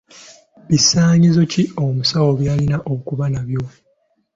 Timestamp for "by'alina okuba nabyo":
2.39-3.61